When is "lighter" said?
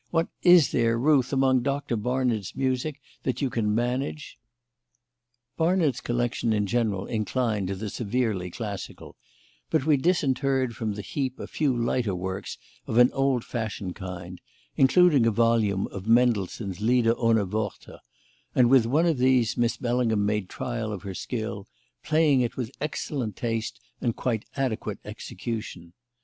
11.77-12.15